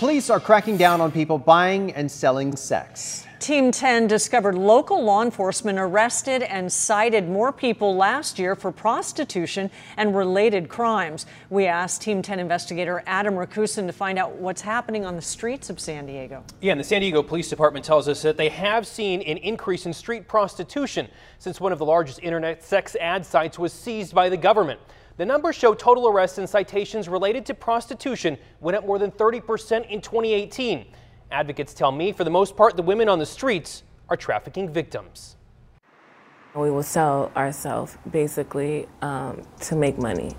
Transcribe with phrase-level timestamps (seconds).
[0.00, 3.26] police are cracking down on people buying and selling sex.
[3.38, 9.70] Team 10 discovered local law enforcement arrested and cited more people last year for prostitution
[9.98, 11.26] and related crimes.
[11.50, 15.68] We asked Team 10 investigator Adam Racusin to find out what's happening on the streets
[15.68, 16.44] of San Diego.
[16.62, 19.84] Yeah, and the San Diego Police Department tells us that they have seen an increase
[19.84, 21.08] in street prostitution
[21.38, 24.80] since one of the largest internet sex ad sites was seized by the government.
[25.20, 29.86] The numbers show total arrests and citations related to prostitution went up more than 30%
[29.90, 30.86] in 2018.
[31.30, 35.36] Advocates tell me, for the most part, the women on the streets are trafficking victims.
[36.56, 40.34] We will sell ourselves basically um, to make money.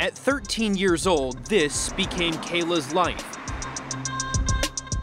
[0.00, 3.36] At 13 years old, this became Kayla's life.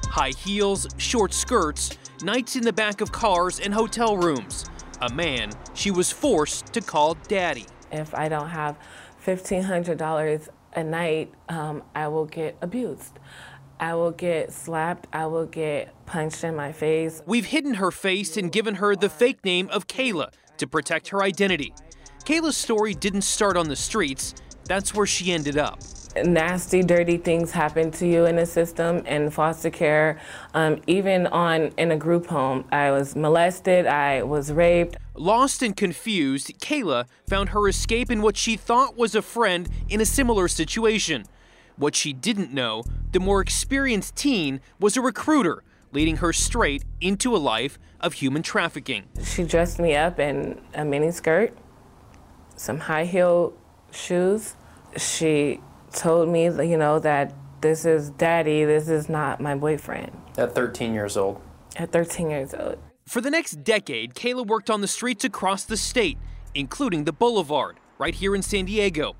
[0.08, 4.66] High heels, short skirts, nights in the back of cars and hotel rooms.
[5.00, 7.66] A man she was forced to call daddy.
[7.94, 8.78] If I don't have
[9.26, 13.20] $1,500 a night, um, I will get abused.
[13.80, 15.08] I will get slapped.
[15.12, 17.22] I will get punched in my face.
[17.26, 21.24] We've hidden her face and given her the fake name of Kayla to protect her
[21.24, 21.74] identity.
[22.24, 24.36] Kayla's story didn't start on the streets.
[24.66, 25.82] That's where she ended up.
[26.16, 30.20] Nasty, dirty things happen to you in the system in foster care,
[30.54, 32.66] um, even on in a group home.
[32.72, 33.88] I was molested.
[33.88, 34.98] I was raped.
[35.16, 40.02] Lost and confused, Kayla found her escape in what she thought was a friend in
[40.02, 41.26] a similar situation.
[41.78, 47.36] What she didn't know, the more experienced teen was a recruiter, leading her straight into
[47.36, 49.06] a life of human trafficking.
[49.24, 51.58] She dressed me up in a mini skirt,
[52.56, 53.54] some high heel
[53.92, 54.56] shoes.
[54.98, 55.62] She
[55.94, 60.12] told me, you know, that this is daddy, this is not my boyfriend.
[60.38, 61.42] At 13 years old.
[61.76, 62.78] At 13 years old.
[63.06, 66.18] For the next decade, Kayla worked on the streets across the state,
[66.56, 69.16] including the Boulevard, right here in San Diego.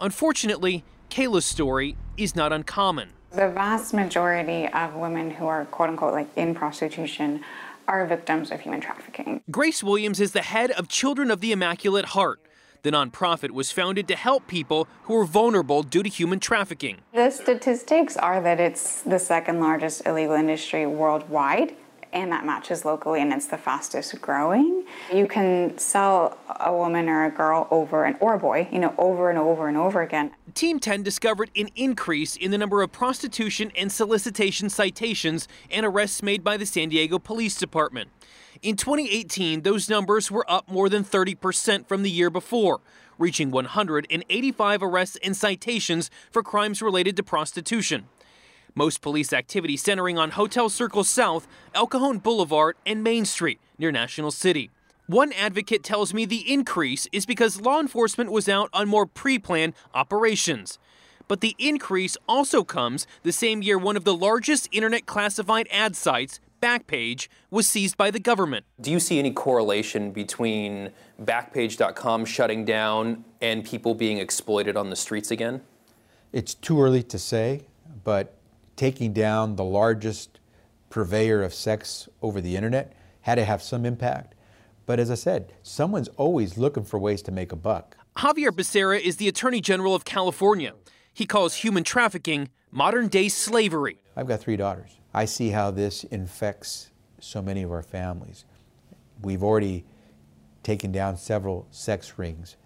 [0.00, 3.10] Unfortunately, Kayla's story is not uncommon.
[3.30, 7.42] The vast majority of women who are quote unquote like in prostitution
[7.88, 9.42] are victims of human trafficking.
[9.50, 12.40] Grace Williams is the head of Children of the Immaculate Heart.
[12.86, 16.98] The nonprofit was founded to help people who are vulnerable due to human trafficking.
[17.12, 21.74] The statistics are that it's the second largest illegal industry worldwide
[22.12, 24.84] and that matches locally and it's the fastest growing.
[25.12, 28.94] You can sell a woman or a girl over and or a boy, you know,
[28.98, 30.30] over and over and over again.
[30.56, 36.22] Team 10 discovered an increase in the number of prostitution and solicitation citations and arrests
[36.22, 38.08] made by the San Diego Police Department.
[38.62, 42.80] In 2018, those numbers were up more than 30% from the year before,
[43.18, 48.06] reaching 185 arrests and citations for crimes related to prostitution.
[48.74, 53.92] Most police activity centering on Hotel Circle South, El Cajon Boulevard, and Main Street near
[53.92, 54.70] National City.
[55.06, 59.38] One advocate tells me the increase is because law enforcement was out on more pre
[59.38, 60.80] planned operations.
[61.28, 65.94] But the increase also comes the same year one of the largest internet classified ad
[65.94, 68.64] sites, Backpage, was seized by the government.
[68.80, 70.90] Do you see any correlation between
[71.22, 75.62] Backpage.com shutting down and people being exploited on the streets again?
[76.32, 77.66] It's too early to say,
[78.02, 78.34] but
[78.74, 80.40] taking down the largest
[80.90, 84.35] purveyor of sex over the internet had to have some impact.
[84.86, 87.96] But as I said, someone's always looking for ways to make a buck.
[88.18, 90.74] Xavier Becerra is the Attorney General of California.
[91.12, 93.98] He calls human trafficking modern day slavery.
[94.16, 94.96] I've got three daughters.
[95.12, 98.44] I see how this infects so many of our families.
[99.22, 99.84] We've already
[100.62, 102.56] taken down several sex rings.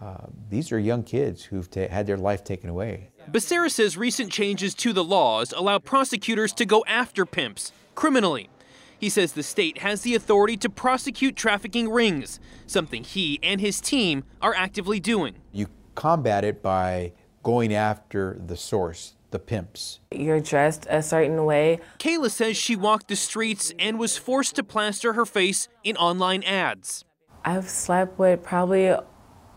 [0.00, 3.10] Uh, these are young kids who've ta- had their life taken away.
[3.30, 8.50] Becerra says recent changes to the laws allow prosecutors to go after pimps criminally.
[8.98, 13.80] He says the state has the authority to prosecute trafficking rings, something he and his
[13.80, 15.36] team are actively doing.
[15.52, 17.12] You combat it by
[17.42, 20.00] going after the source, the pimps.
[20.10, 21.80] You're dressed a uh, certain way.
[21.98, 26.42] Kayla says she walked the streets and was forced to plaster her face in online
[26.42, 27.04] ads.
[27.44, 28.92] I've slept with probably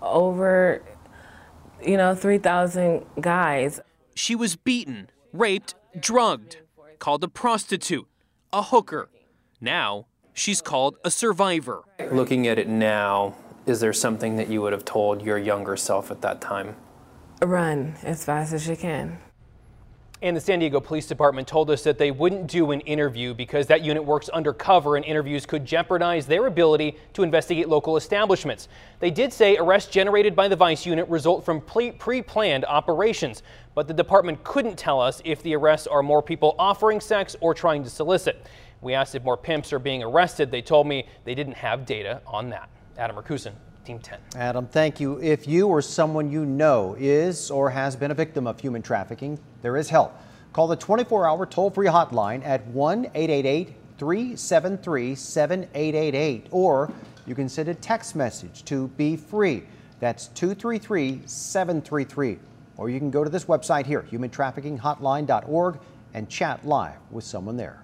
[0.01, 0.83] over,
[1.83, 3.79] you know, 3,000 guys.
[4.15, 6.57] She was beaten, raped, drugged,
[6.99, 8.07] called a prostitute,
[8.53, 9.09] a hooker.
[9.61, 11.83] Now, she's called a survivor.
[12.11, 13.35] Looking at it now,
[13.65, 16.75] is there something that you would have told your younger self at that time?
[17.41, 19.19] Run as fast as you can.
[20.21, 23.67] And the San Diego Police Department told us that they wouldn't do an interview because
[23.67, 28.67] that unit works undercover and interviews could jeopardize their ability to investigate local establishments.
[28.99, 33.43] They did say arrests generated by the Vice unit result from pre planned operations,
[33.75, 37.53] but the department couldn't tell us if the arrests are more people offering sex or
[37.53, 38.45] trying to solicit.
[38.81, 40.51] We asked if more pimps are being arrested.
[40.51, 42.69] They told me they didn't have data on that.
[42.97, 43.53] Adam Racusin,
[43.85, 44.19] Team 10.
[44.35, 45.19] Adam, thank you.
[45.21, 49.39] If you or someone you know is or has been a victim of human trafficking,
[49.61, 50.13] there is help.
[50.53, 56.91] Call the 24 hour toll free hotline at 1 888 373 7888, or
[57.27, 59.63] you can send a text message to Be Free.
[59.99, 62.39] That's 233 733.
[62.77, 65.79] Or you can go to this website here, humantraffickinghotline.org,
[66.13, 67.83] and chat live with someone there.